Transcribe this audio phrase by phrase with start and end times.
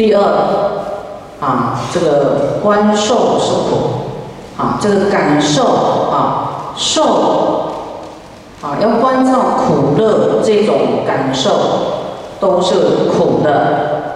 [0.00, 0.22] 第二
[1.42, 3.76] 啊，这个观受是苦
[4.56, 5.62] 啊，这个感受
[6.10, 7.02] 啊，受
[8.62, 11.50] 啊，要关照苦乐这种感受
[12.40, 12.74] 都是
[13.10, 14.14] 苦的，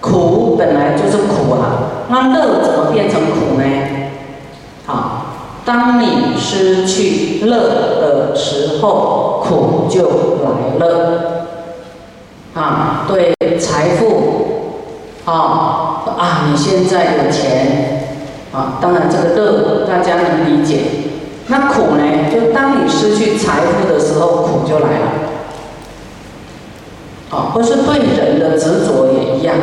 [0.00, 1.78] 苦本来就是苦啊，
[2.08, 3.64] 那乐怎么变成苦呢？
[4.88, 5.26] 啊，
[5.64, 7.56] 当你失去乐
[8.00, 10.08] 的时候，苦就
[10.42, 11.20] 来了。
[12.52, 14.59] 啊，对财富，
[15.24, 18.16] 啊啊，你现在有钱，
[18.52, 20.80] 啊，当然这个乐大家能理解。
[21.48, 22.30] 那苦呢？
[22.32, 25.06] 就当你失去财富的时候，苦就来了。
[27.30, 29.54] 啊，或是对人的执着也一样。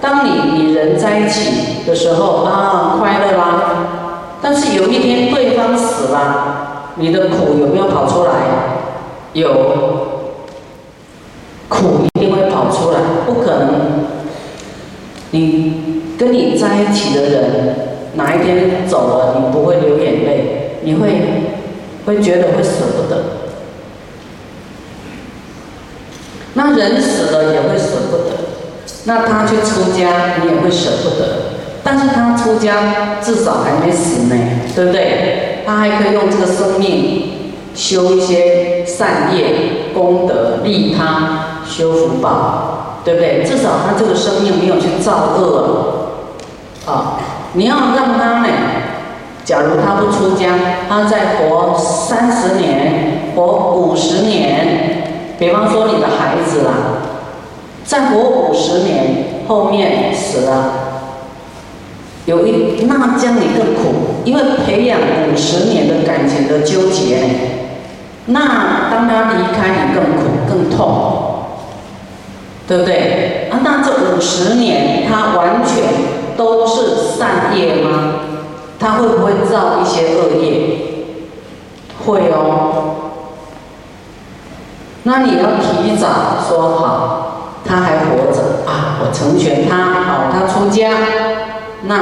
[0.00, 3.62] 当你与人在一起的时候，啊，快乐啦。
[4.40, 8.32] 但是有一天对方死了，你的苦有没有跑出来？
[9.32, 9.48] 有。
[11.68, 14.01] 苦一定会跑出来，不可能。
[15.32, 15.72] 你
[16.18, 17.76] 跟你在一起的人，
[18.14, 21.08] 哪一天走了，你不会流眼泪，你会
[22.06, 23.24] 会觉得会舍不得。
[26.54, 28.36] 那人死了也会舍不得，
[29.04, 31.52] 那他去出家，你也会舍不得。
[31.82, 34.36] 但是他出家至少还没死呢，
[34.76, 35.62] 对不对？
[35.64, 37.32] 他还可以用这个生命
[37.74, 39.46] 修一些善业
[39.94, 41.48] 功德，利他。
[41.64, 43.44] 修福报，对不对？
[43.44, 46.08] 至少他这个生命没有去造恶
[46.86, 47.18] 啊！
[47.54, 48.48] 你要让他呢，
[49.44, 50.54] 假如他不出家，
[50.88, 56.72] 他再活三十年，活五十年，比方说你的孩子啦，
[57.84, 60.72] 再活五十年，后面死了，
[62.26, 67.18] 有一那将你更苦，因为培养五十年的感情的纠结，
[68.26, 71.31] 那当他离开你更苦更痛。
[72.72, 73.50] 对不对？
[73.52, 75.84] 啊，那这五十年他完全
[76.38, 78.14] 都是善业吗？
[78.78, 80.78] 他会不会造一些恶业？
[82.02, 82.94] 会哦。
[85.02, 90.88] 那你要提早说好，他还活着啊，我成全他，好，他出家，
[91.82, 91.94] 那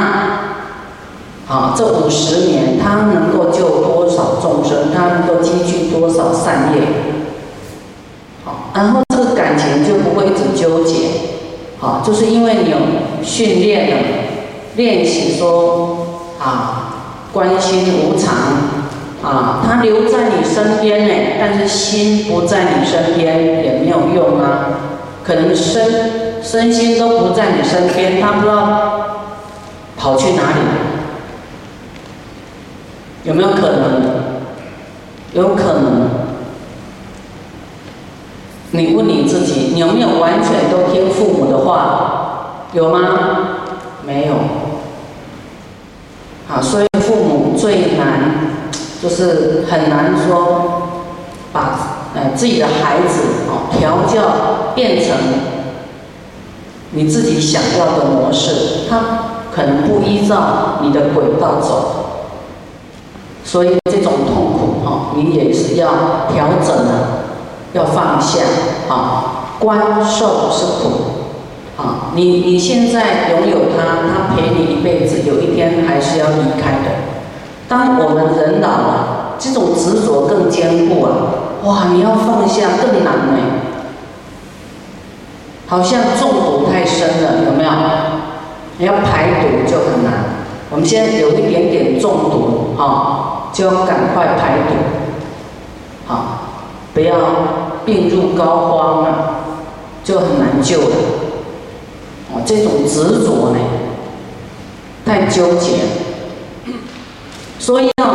[1.49, 4.93] 好，这五十年他能够救多少众生？
[4.95, 6.83] 他能够积聚多少善业？
[8.45, 9.01] 好，然后。
[9.37, 11.09] 感情就不会一直纠结，
[11.81, 12.77] 好，就是因为你有
[13.23, 13.97] 训练了，
[14.77, 15.97] 练习说
[16.39, 16.93] 啊，
[17.33, 18.35] 关心无常，
[19.23, 24.69] 啊，他留在你身边呢，但是心不在你身边也没有用啊，
[25.25, 29.17] 可能身身心都不在你身边，他不知道
[29.97, 30.59] 跑去哪里，
[33.25, 34.03] 有没有可能？
[35.33, 36.11] 有可能。
[38.73, 41.10] 你问你自己，你有没有完全都听
[41.41, 42.67] 母的话？
[42.73, 43.01] 有吗？
[44.07, 44.35] 没有。
[46.47, 48.57] 好，所以父母最难，
[49.03, 50.83] 就是很难说
[51.53, 51.79] 把
[52.15, 55.17] 呃自己的孩子哦调教变成
[56.91, 59.01] 你自己想要的模式，他
[59.55, 61.95] 可能不依照你的轨道走，
[63.45, 65.89] 所以这种痛苦哈，你也是要
[66.33, 67.21] 调整的。
[67.73, 68.41] 要放下
[68.89, 71.20] 啊，观受是苦
[71.81, 72.13] 啊。
[72.15, 76.91] 你你现在拥有它，它陪你一辈子，有一天还是要离开的。
[77.69, 81.11] 当我们人老了，这种执着更坚固啊！
[81.65, 83.39] 哇，你要放下更难呢。
[85.67, 87.71] 好像中毒太深了，有没有？
[88.79, 90.25] 你要排毒就很难。
[90.71, 94.75] 我们现在有一点点中毒啊，就要赶快排毒，
[96.07, 96.37] 好。
[96.93, 97.15] 不要
[97.85, 99.35] 病入膏肓了，
[100.03, 100.97] 就很难救了。
[102.33, 103.59] 哦，这种执着呢，
[105.05, 105.81] 太纠结，
[107.59, 108.07] 所以要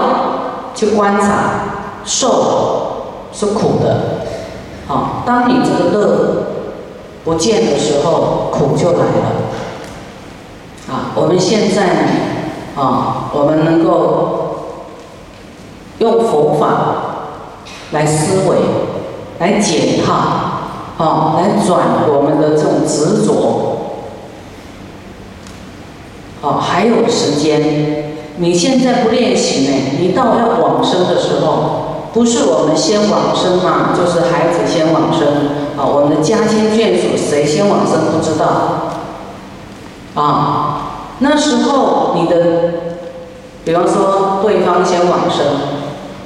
[0.73, 4.25] 去观察，受是苦的。
[4.87, 6.43] 好，当你这个乐
[7.23, 9.31] 不见的时候，苦就来了。
[10.89, 12.01] 啊，我们现在呢，
[12.75, 14.57] 啊，我们能够
[15.99, 17.01] 用佛法。
[17.91, 18.57] 来思维，
[19.39, 20.11] 来解套，
[20.97, 23.74] 啊，来转我们的这种执着，
[26.45, 28.13] 哦，还有时间。
[28.37, 35.27] 你现在不练习呢，你到要往生的时候，不是我们先往生嘛，就是孩子先往生。
[35.77, 38.91] 啊，我们的家亲眷属谁先往生不知道。
[40.15, 42.35] 啊，那时候你的，
[43.63, 45.45] 比方说对方先往生。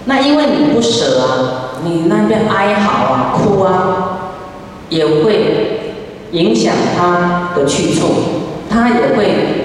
[0.05, 4.31] 那因为你不舍啊，你那边哀嚎啊、哭啊，
[4.89, 5.93] 也会
[6.31, 8.07] 影响他的去处。
[8.71, 9.58] 他也会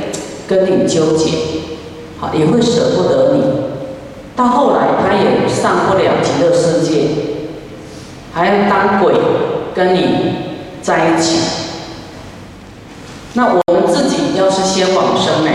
[0.47, 1.31] 跟你纠结，
[2.21, 3.43] 好，也会舍不得你。
[4.37, 7.09] 到后来，他也上不了极乐世界，
[8.33, 9.15] 还要当鬼
[9.75, 10.01] 跟你
[10.83, 11.39] 在一起。
[13.35, 15.51] 那我们自己要是先往生呢？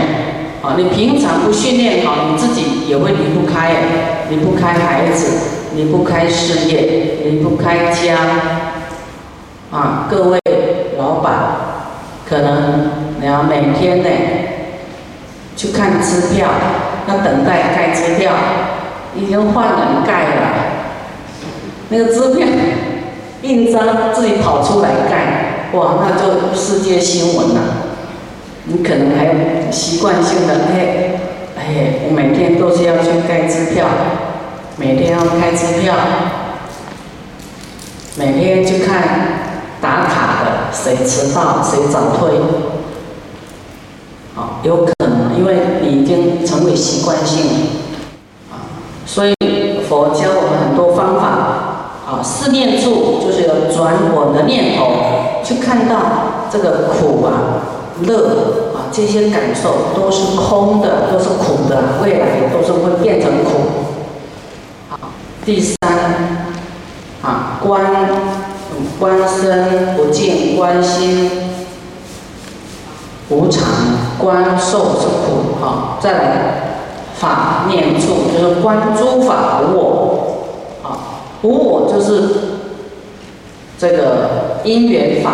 [0.62, 3.74] 啊，你平常不训练好，你自己也会离不开，
[4.28, 5.26] 离不开孩子，
[5.74, 8.18] 离不开事业，离不开家。
[9.70, 10.38] 啊，各位
[10.98, 11.32] 老板，
[12.28, 12.90] 可能
[13.20, 14.08] 你要每天呢
[15.60, 16.48] 去看支票，
[17.06, 18.32] 要等待盖支票，
[19.14, 20.46] 已经换人盖了，
[21.90, 22.46] 那个支票
[23.42, 27.60] 印章自己跑出来盖，哇，那就世界新闻了。
[28.64, 31.20] 你可能还习惯性的，哎，
[31.58, 31.64] 哎，
[32.08, 33.86] 我每天都是要去盖支票，
[34.78, 35.94] 每天要开支票，
[38.16, 39.02] 每天去看
[39.78, 42.38] 打卡的，谁迟到谁早退，
[44.34, 44.92] 啊，有可，
[45.40, 47.52] 因为你已经成为习惯性了，
[48.52, 48.68] 啊，
[49.06, 49.34] 所以
[49.88, 51.24] 佛教我们很多方法，
[52.06, 55.96] 啊，四念处就是要转我们的念头，去看到
[56.52, 57.32] 这个苦啊。
[58.06, 63.50] 乐啊，这些感受都是空的，都是苦的，未来都是会变成苦。
[64.88, 64.98] 好，
[65.44, 65.76] 第三
[67.22, 67.82] 啊，观
[68.98, 71.30] 观身不净，观心
[73.28, 73.68] 无常，
[74.20, 75.56] 观受是苦。
[75.60, 76.18] 好，再来
[77.14, 80.46] 法念处，就是观诸法无我。
[80.82, 80.98] 好，
[81.42, 82.28] 无我就是
[83.78, 85.30] 这个因缘法，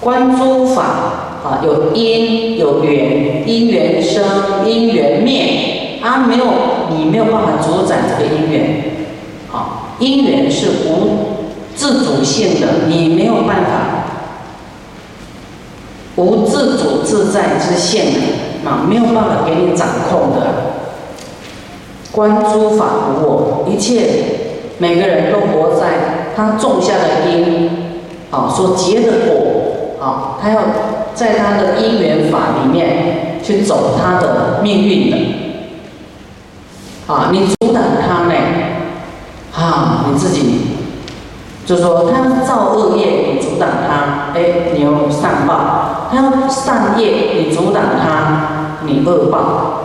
[0.00, 0.82] 观诸法。
[1.42, 4.22] 啊，有因有缘，因缘生，
[4.64, 6.44] 因缘灭，啊，没有，
[6.88, 8.84] 你没有办法主宰这个因缘，
[9.52, 13.91] 啊，因缘是无自主性的，你没有办法
[16.16, 20.46] 无自主自在之性的，啊，没有办法给你掌控的。
[22.10, 24.06] 观诸法无我，一切
[24.78, 27.70] 每个人都活在他种下的因，
[28.30, 30.60] 啊，所结的果，啊，他要。
[31.14, 35.16] 在他的因缘法里面去走他的命运的，
[37.06, 38.34] 啊，你阻挡他呢，
[39.54, 40.40] 啊，你自己
[41.66, 45.10] 就说他造恶业，你阻挡他，哎，你有
[46.14, 49.78] 要善业，你阻挡他，你恶报。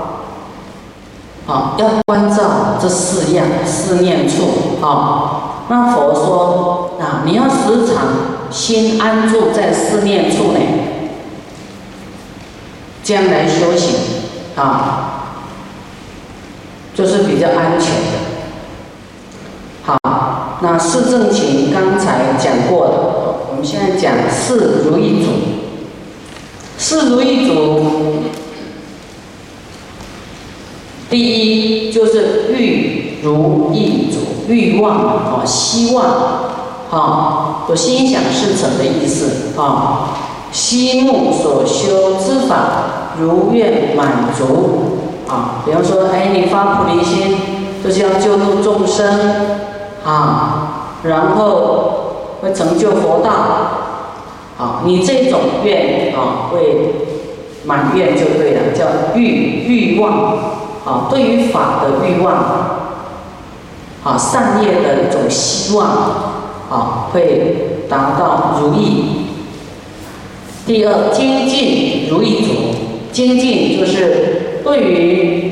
[1.47, 5.65] 啊，要关照这四样四念处啊。
[5.69, 10.59] 那佛说啊，你要时常心安住在四念处呢。
[13.01, 13.95] 将来修行
[14.57, 15.23] 啊，
[16.93, 18.17] 就是比较安全的。
[19.85, 25.29] 好，那四正勤刚才讲过了，我们现在讲四如意组。
[26.77, 28.23] 四如意组，
[31.09, 36.05] 第一就是欲如意组，欲望啊，希望
[36.91, 40.13] 啊，有心想事成的意思啊。
[40.49, 45.61] 心目所修之法，如愿满足啊！
[45.65, 47.37] 比方说，哎，你发菩提心，
[47.83, 49.05] 就是要救度众生
[50.05, 53.29] 啊，然后会成就佛道
[54.57, 54.81] 啊。
[54.85, 56.93] 你这种愿啊，会
[57.65, 60.37] 满愿就对了，叫欲欲望
[60.85, 61.07] 啊。
[61.09, 62.35] 对于法的欲望
[64.03, 65.87] 啊，善业的一种希望
[66.69, 69.03] 啊，会达到如意。
[70.65, 72.51] 第二，精进如意足。
[73.09, 75.51] 精进就是对于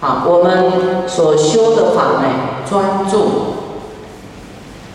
[0.00, 2.28] 啊我们所修的法呢，
[2.68, 3.28] 专注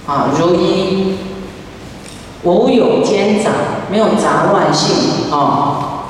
[0.05, 1.15] 啊如一，
[2.43, 3.51] 无有间杂，
[3.91, 6.05] 没有杂乱性啊，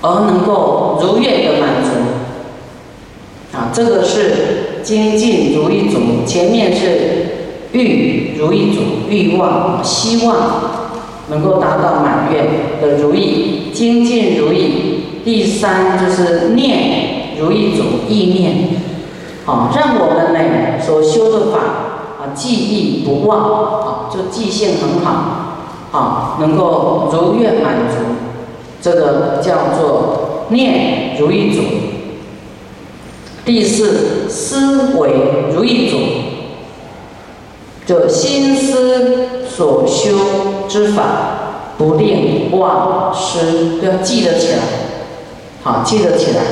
[0.00, 1.90] 而能够如愿的满足
[3.56, 6.24] 啊，这个是精进如意组。
[6.26, 10.36] 前面是欲如意组，欲望、希望。
[11.28, 15.22] 能够达到满愿的如意，精进如意。
[15.24, 18.68] 第三就是念如意组意念，
[19.46, 21.58] 好，让我们呢所修的法
[22.20, 25.41] 啊记忆不忘，啊，就记性很好，
[25.92, 27.96] 啊，能够如愿满足，
[28.80, 31.64] 这个叫做念如意种。
[33.44, 36.00] 第四思维如意种，
[37.86, 40.16] 就心思所修。
[40.68, 41.02] 之法
[41.76, 44.58] 不令忘失，要记得起来，
[45.62, 46.42] 好记得起来，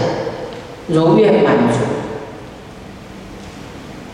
[0.89, 1.79] 如愿满足。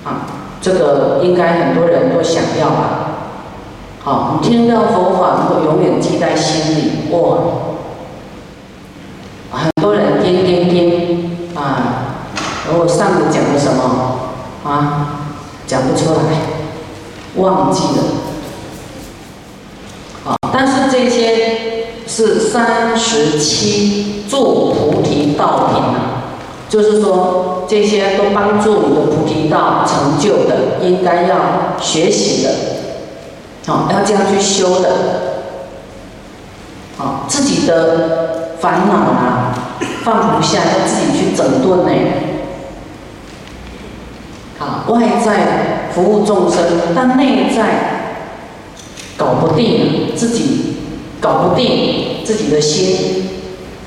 [0.08, 0.28] 啊，
[0.60, 3.05] 这个应该很多人都想要吧？
[4.06, 7.38] 好，你听到佛法，如永远记在心里，哇！
[9.50, 12.14] 很多人听听听啊，
[12.70, 13.82] 如果上次讲了什么
[14.62, 15.08] 啊，
[15.66, 16.20] 讲不出来，
[17.34, 18.04] 忘记了。
[20.24, 26.22] 啊，但是这些是三十七助菩提道品啊，
[26.68, 32.75] 就是说这些都帮助你的菩提道成就的，应该要学习的。
[33.66, 34.90] 好，要这样去修的。
[36.96, 39.52] 好，自己的烦恼啊
[40.02, 41.90] 放不下，要自己去整顿呢。
[44.58, 46.62] 好，外在服务众生，
[46.94, 48.14] 但内在
[49.16, 50.76] 搞不定，自己
[51.20, 53.28] 搞不定自己的心、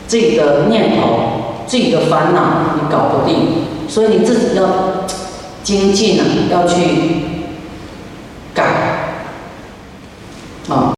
[0.07, 5.07] 自己的念头、自己的烦恼，你搞不定，所以你自己要
[5.63, 6.75] 精进啊，要去
[8.53, 8.63] 改
[10.69, 10.93] 啊，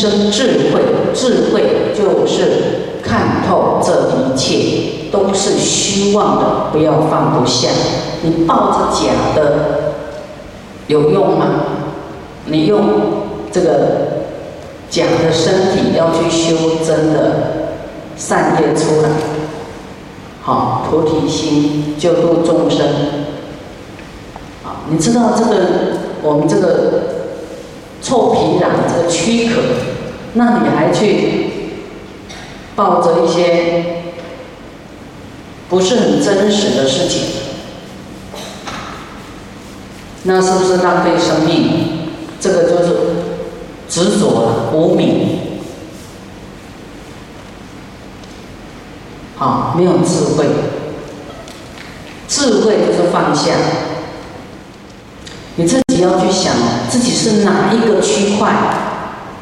[0.00, 0.82] 生智慧，
[1.14, 7.68] 智慧就是看透这一切都是虚妄的，不要放不下。
[8.22, 9.94] 你抱着假的
[10.88, 11.46] 有用吗？
[12.46, 12.82] 你用
[13.52, 13.70] 这个
[14.90, 17.70] 假的身体要去修真的
[18.16, 19.08] 善业出来，
[20.42, 22.86] 好菩提心救度众生。
[24.64, 25.56] 啊，你知道这个
[26.22, 27.13] 我们这个
[28.04, 29.62] 臭皮囊这个躯壳，
[30.34, 31.46] 那你还去
[32.76, 34.02] 抱着一些
[35.70, 37.22] 不是很真实的事情？
[40.24, 42.10] 那是不是浪费生命？
[42.38, 42.94] 这个就是
[43.88, 45.38] 执着了，无明。
[49.36, 50.46] 好，没有智慧。
[52.28, 53.52] 智慧就是放下。
[55.56, 56.52] 你自己要去想，
[56.88, 58.52] 自己是哪一个区块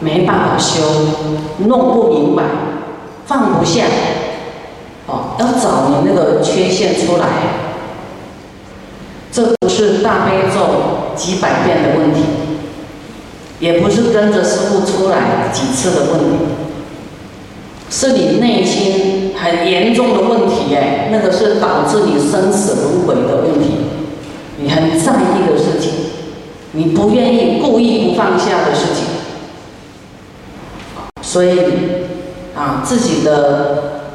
[0.01, 0.83] 没办法修，
[1.67, 2.43] 弄不明白，
[3.27, 3.83] 放不下。
[5.07, 7.27] 哦，要找你那个缺陷出来。
[9.33, 12.21] 这不是大悲咒几百遍的问题，
[13.61, 16.39] 也不是跟着师傅出来几次的问题，
[17.89, 23.71] 是你内心很严重的问题哎，那个是导致你生死轮回的问题，
[24.59, 25.93] 你很在意的事情，
[26.73, 29.05] 你不愿意故意不放下的事情，
[31.21, 31.59] 所以
[32.57, 34.11] 啊，自己的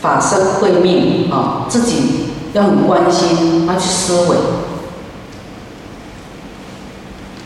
[0.00, 2.26] 法身慧命啊，自己。
[2.52, 4.36] 要很关心，要去思维，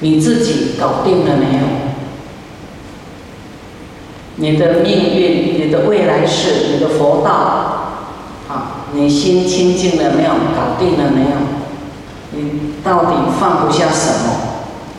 [0.00, 1.61] 你自己搞定了没有？
[4.37, 7.30] 你的命运、你的未来世、你的佛道，
[8.49, 10.30] 啊，你心清净了没有？
[10.30, 11.37] 搞定了没有？
[12.30, 14.53] 你到底放不下什么？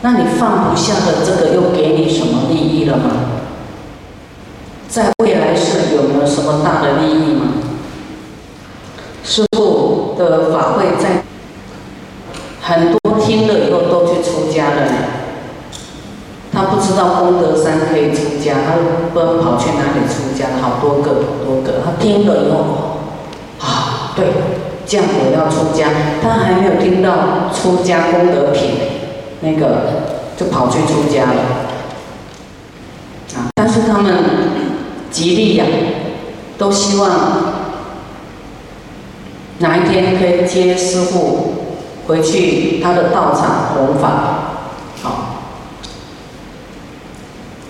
[0.06, 3.10] 那你放不下的这个又给你什么利益了吗？
[4.88, 7.54] 在未来世有没有什么大的利益吗？
[9.24, 11.24] 师傅的法会在
[12.62, 14.82] 很多听了以后都去出家了。
[16.52, 18.76] 他不知道功德山可以出家，他
[19.12, 21.80] 不知道跑去哪里出家，好多个好多个。
[21.84, 23.00] 他听了以后，
[23.58, 24.26] 啊，对，
[24.86, 25.88] 这样我要出家。
[26.22, 28.70] 他还没有听到出家功德品，
[29.40, 30.02] 那个
[30.36, 31.40] 就跑去出家了。
[33.36, 34.14] 啊，但是他们
[35.10, 35.64] 极力呀，
[36.56, 37.56] 都希望。
[39.58, 41.54] 哪一天可以接师傅
[42.06, 44.68] 回去他的道场弘法？
[45.02, 45.38] 好，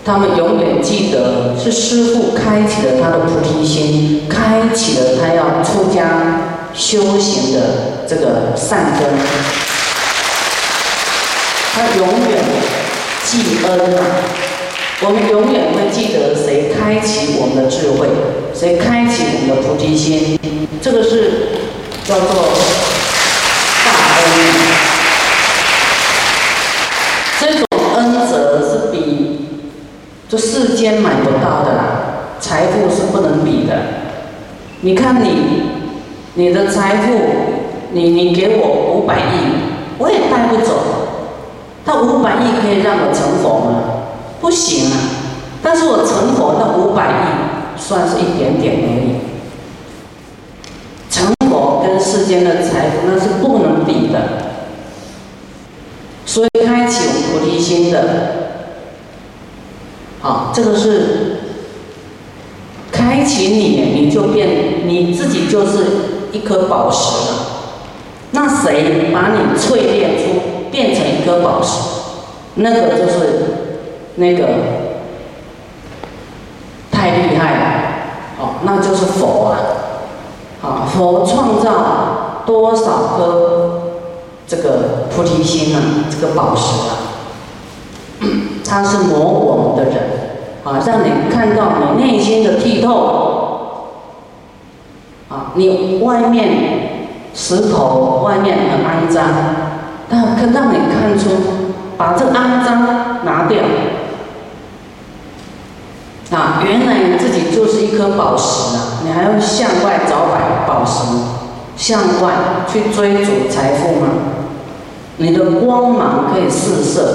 [0.05, 9.66] 他们永远记得是师傅开启了他的菩提心，开启了他要出家修行的这个善根。
[11.77, 12.43] 他永远
[13.27, 13.69] 记恩
[13.99, 14.03] 啊！
[15.03, 18.09] 我们永远会记得谁开启我们的智慧，
[18.55, 20.39] 谁开启我们的菩提心，
[20.81, 21.33] 这个是。
[22.07, 22.29] 叫做
[23.85, 24.25] 大恩，
[27.41, 27.67] 这种
[27.97, 29.49] 恩泽是比
[30.29, 33.73] 这世间买不到的啦，财富是不能比的。
[34.83, 35.65] 你看你，
[36.35, 37.11] 你的财富，
[37.91, 40.96] 你你给我五百亿，我也带不走。
[41.87, 43.83] 他五百亿可以让我成佛吗？
[44.41, 44.97] 不行啊！
[45.63, 49.17] 但是我成佛那五百亿，算是一点点而已。
[51.09, 54.19] 成佛跟世间的财富那是不能比的，
[56.27, 58.03] 所以开启菩提心的，
[60.21, 61.39] 好，这个是
[62.93, 65.87] 开启你，你就变你自己就是
[66.33, 67.47] 一颗宝石了。
[68.33, 70.26] 那谁把你淬炼出
[70.77, 71.81] 变成一颗宝石？
[72.57, 73.45] 那个就是
[74.17, 74.47] 那个
[76.93, 77.65] 太厉害了，
[78.39, 79.57] 哦，那就是佛啊。
[80.63, 83.81] 啊，佛创造多少颗
[84.47, 85.81] 这个菩提心啊，
[86.11, 86.93] 这个宝石啊？
[88.69, 89.97] 他是磨我们的人，
[90.63, 93.93] 啊，让你看到你内心的剔透，
[95.31, 96.49] 啊，你外面
[97.33, 99.25] 石头外面很肮脏，
[100.09, 101.31] 但可让你看出，
[101.97, 103.63] 把这肮脏拿掉，
[106.31, 111.03] 啊，原来你自己就是一颗宝石啊，你还要向外找宝宝石，
[111.77, 112.35] 向外
[112.71, 114.09] 去追逐财富吗？
[115.17, 117.15] 你的光芒可以四射，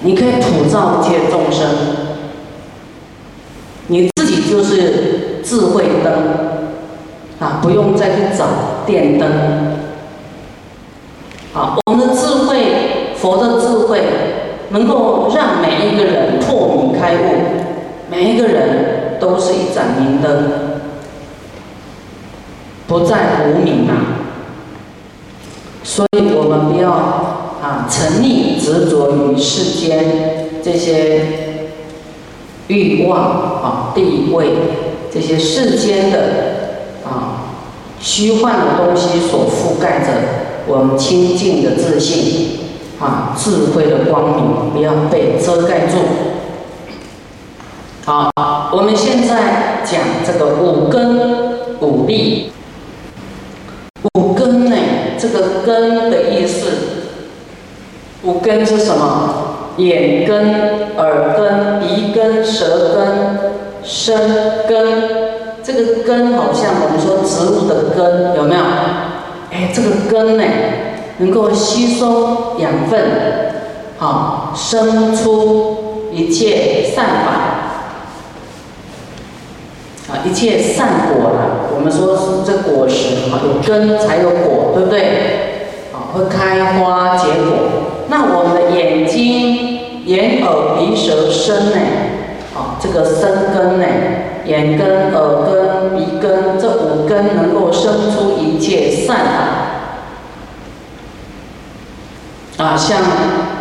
[0.00, 1.66] 你可以普照一切众生，
[3.86, 6.12] 你自己就是智慧灯，
[7.38, 8.44] 啊，不用再去找
[8.84, 9.73] 电灯。
[11.54, 14.02] 啊，我们的智慧，佛的智慧，
[14.70, 17.18] 能够让每一个人破迷开悟，
[18.10, 20.80] 每一个人都是一盏明灯，
[22.88, 24.18] 不再无明啊。
[25.84, 31.24] 所以我们不要啊沉溺执着于世间这些
[32.66, 34.48] 欲望啊地位
[35.12, 36.18] 这些世间的
[37.04, 37.44] 啊
[38.00, 40.06] 虚幻的东西所覆盖着
[40.66, 42.58] 我们清净的自信
[43.00, 45.98] 啊智慧的光明不要被遮盖住。
[48.04, 48.30] 好，
[48.72, 52.52] 我们现在讲这个五根五力。
[54.14, 54.76] 五根呢
[55.18, 56.66] 这个根的意思，
[58.22, 59.40] 五根是什么？
[59.76, 63.38] 眼根、耳根、鼻根、舌根、
[63.82, 64.16] 身
[64.68, 65.24] 根。
[65.64, 68.60] 这个根好像我们说植物的根，有没有？
[69.54, 70.42] 哎，这个根呢，
[71.18, 73.00] 能够吸收养分，
[73.98, 77.30] 好生出一切善法。
[80.12, 81.70] 啊，一切善果了。
[81.72, 85.00] 我们说是这果实啊，有根才有果，对不对？
[85.92, 88.08] 啊，会开花结果。
[88.08, 91.78] 那我们的眼睛、眼、耳、鼻、舌、身呢？
[92.56, 93.86] 啊，这个身根呢，
[94.46, 96.58] 眼根、耳根、鼻根，
[97.22, 99.16] 根能够生出一切善
[102.56, 102.64] 法。
[102.64, 102.98] 啊，像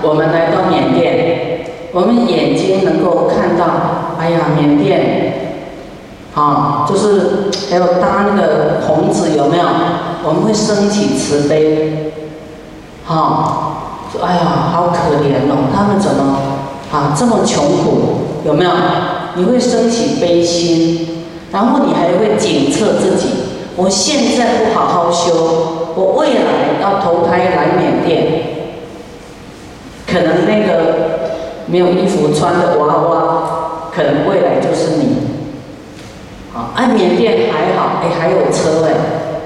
[0.01, 5.33] 我们来到缅甸，我们眼睛能够看到，哎呀，缅甸。
[6.35, 9.65] 啊，就是还有搭那个棚子有没有？
[10.25, 12.13] 我们会升起慈悲，
[13.05, 13.75] 哈，
[14.11, 16.39] 说哎呀，好可怜哦，他们怎么
[16.91, 18.41] 啊这么穷苦？
[18.45, 18.71] 有没有？
[19.35, 23.27] 你会升起悲心，然后你还会检测自己，
[23.75, 28.43] 我现在不好好修，我未来要投胎来缅甸，
[30.07, 30.71] 可能那个
[31.65, 35.17] 没有衣服穿的娃娃，可能未来就是你。
[36.53, 38.93] 啊，哎，缅甸还好，哎，还有车哎，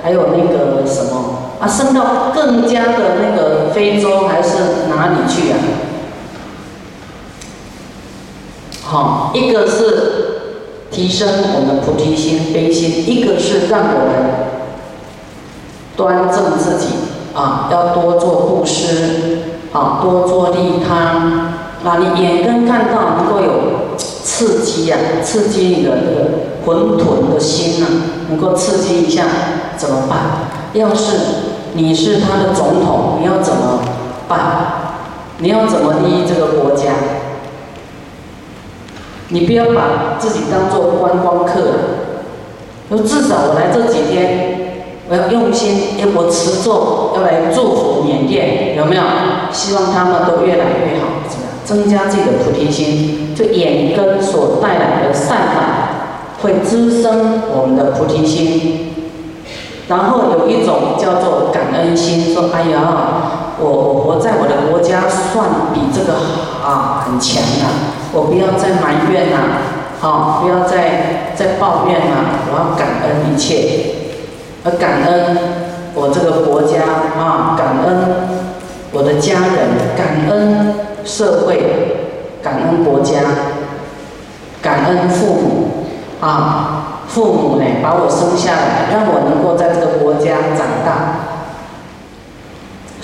[0.03, 5.57] 还有那个什么啊，升到更加的那个非洲还是哪里去啊？
[8.83, 10.26] 好，一个是
[10.91, 14.13] 提升我们菩提心、悲心，一个是让我们
[15.95, 16.87] 端正自己
[17.33, 19.39] 啊，要多做布施，
[19.71, 20.95] 啊，多做利他，
[21.87, 26.47] 啊，你眼根看到能够有刺激呀，刺激你的那个。
[26.67, 27.87] 混沌的心呐，
[28.27, 29.23] 能够刺激一下
[29.77, 30.17] 怎么办？
[30.73, 31.17] 要是
[31.75, 33.79] 你是他的总统，你要怎么
[34.27, 34.39] 办？
[35.37, 36.91] 你要怎么利益这个国家？
[39.29, 41.61] 你不要把自己当做观光客，
[42.89, 49.03] 说至少我来这几天，我要用心，要我持咒，要来祝福缅甸，有没有？
[49.51, 51.51] 希望他们都越来越好，怎么样？
[51.65, 55.63] 增加自己的菩提心，这眼根所带来的善法。
[56.39, 58.93] 会滋生我们的菩提心，
[59.87, 67.65] 然后有一种叫做感恩心，说：“哎呀，我我活在我的国家算比这个好啊很强了，
[68.13, 69.37] 我不要再埋怨了，
[69.99, 72.15] 好，不要再再抱怨了，
[72.51, 73.95] 我要感恩一切，
[74.63, 75.37] 而感恩
[75.93, 76.81] 我这个国家
[77.17, 77.97] 啊，感恩
[78.91, 82.01] 我的家人，感恩社会，
[82.41, 83.19] 感恩国家，
[84.61, 85.67] 感恩父母。”
[86.19, 91.13] 啊，父母呢把我生下来，让我能够在这个国家长大。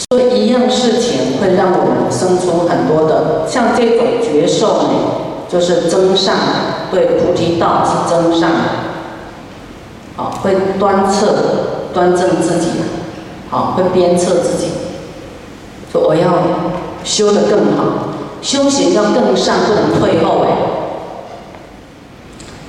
[0.10, 4.90] 所以一样事情会让我们生出很多的，像这种觉受呢，
[5.50, 6.36] 就是增上，
[6.92, 8.50] 对菩提道是增上。
[10.16, 12.68] 好，会端测、端正自己，
[13.50, 14.68] 好，会鞭策自己，
[15.92, 16.30] 说我要
[17.04, 20.50] 修得更好，修行要更上，不能退后哎。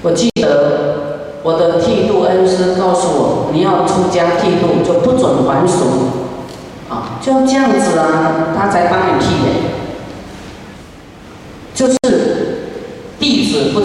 [0.00, 5.84] 我记得我的剃度恩师告诉我，你要出家剃度就不准还俗，
[6.88, 9.50] 啊，就要这样子啊，他才帮你剃的。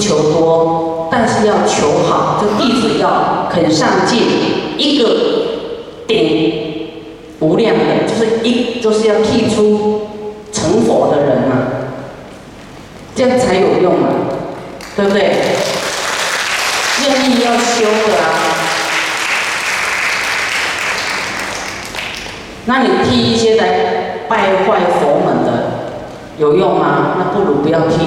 [0.10, 4.24] 求多，但是要求好，这弟子要肯上进，
[4.76, 5.08] 一个
[6.08, 6.90] 顶
[7.40, 10.08] 无量的，就是一就是要剔出
[10.52, 11.94] 成佛的人啊，
[13.16, 14.10] 这样才有用啊，
[14.96, 15.36] 对不对？
[17.06, 18.26] 愿意要修的啊，
[22.66, 23.68] 那你替一些来
[24.28, 25.50] 败坏佛门的
[26.40, 27.16] 有用吗？
[27.20, 27.98] 那不如不要替。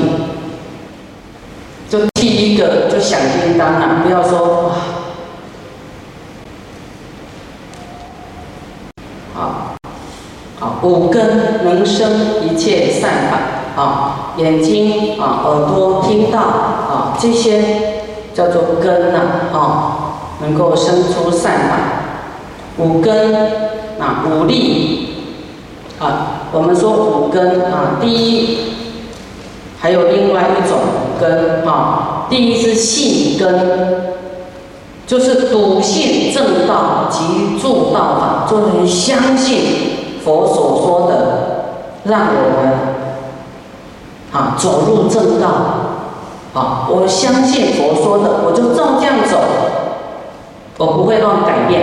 [2.62, 4.70] 就第一个就响叮当了，不要说
[9.34, 9.74] 哇，好，
[10.60, 19.18] 好五根能生一切善法，啊，眼睛啊耳朵听到啊这些叫做根呐，
[19.52, 21.76] 啊，能够生出善法，
[22.78, 23.34] 五根
[23.98, 25.08] 啊五力
[25.98, 28.81] 啊，我们说五根啊第一。
[29.82, 30.78] 还有另外一种
[31.18, 34.14] 根啊，第一是信根，
[35.08, 41.16] 就是笃信正道及助道法，就是相信佛所说的，
[42.04, 42.72] 让我们
[44.30, 45.48] 啊走入正道。
[46.54, 49.40] 啊，我相信佛说的，我就照这样走，
[50.78, 51.82] 我不会乱改变。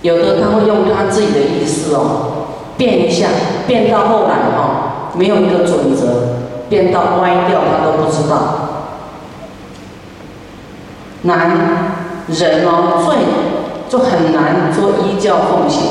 [0.00, 3.28] 有的他会用他自己的意思哦，变一下，
[3.68, 4.81] 变到后来哈。
[5.14, 6.06] 没有一个准则，
[6.68, 8.36] 变到歪掉，他都不知道。
[11.22, 11.50] 难
[12.28, 13.16] 人哦，最
[13.88, 15.82] 就很难做依教奉行。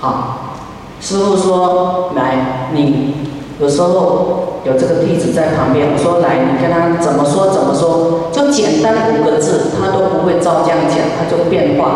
[0.00, 0.54] 好，
[1.00, 3.14] 师傅说来，你
[3.58, 11.90] 有时候有这个弟子在旁边，我说来，你跟他怎么说怎么说，就简单五个字，他都不会照这样讲，他就变化。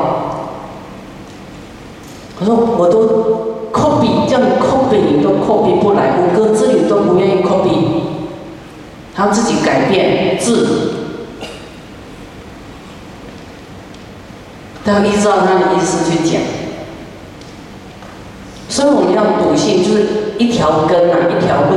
[2.41, 3.54] 我说我都。
[3.75, 7.71] Copy 这样 copy 你都 copy 不来，五个字你都不愿意 copy，
[9.13, 10.93] 他自己改变字，
[14.85, 16.41] 他依照他的意思去讲，
[18.69, 20.07] 所以我们要笃信，就是
[20.39, 21.77] 一条根啊，一条路，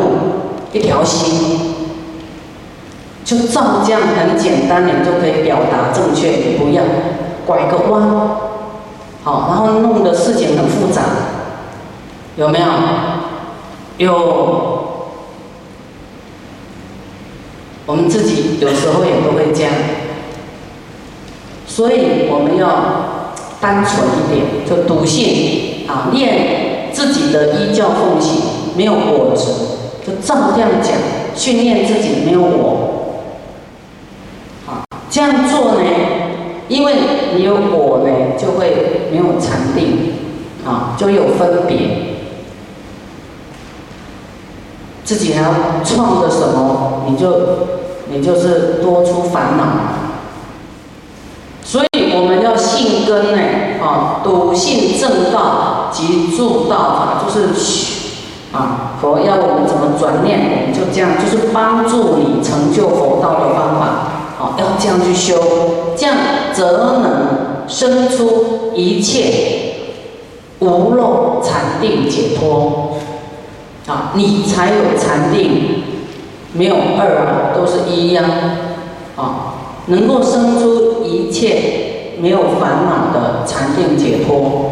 [0.74, 1.60] 一条心，
[3.26, 6.84] 就照这样很简单，你就可以表达正确，你不要
[7.48, 8.08] 拐个弯，
[9.24, 11.02] 好，然后弄的事情很复杂。
[12.38, 12.66] 有没有？
[13.98, 14.88] 有。
[17.88, 19.72] 我们自己有时候也都会这样，
[21.66, 22.68] 所以我们要
[23.62, 28.42] 单纯一点，就笃信啊，念自己的依教奉行，
[28.76, 30.94] 没有我执，就照这样讲，
[31.34, 33.24] 训练自己没有我。
[34.68, 35.82] 啊，这样做呢，
[36.68, 36.94] 因为
[37.36, 40.12] 你有我呢，就会没有禅定，
[40.66, 42.17] 啊，就有分别。
[45.08, 45.54] 自己还要
[45.86, 47.32] 创个什么，你就
[48.12, 49.64] 你就是多出烦恼。
[51.64, 53.42] 所以我们要信根呢，
[53.82, 57.48] 啊，笃信正道及助道法，就是
[58.52, 63.86] 啊，佛要我们怎么转念，我们就这样，就是帮助你成就佛道的方法。
[64.38, 65.36] 啊，要这样去修，
[65.96, 66.18] 这样
[66.54, 69.76] 则能生出一切
[70.60, 72.98] 无漏禅定解脱。
[73.88, 75.84] 啊，你才有禅定，
[76.54, 78.24] 没有二啊，都是一呀。
[79.16, 79.54] 啊，
[79.88, 84.72] 能够生出一切没有烦恼的禅定解脱。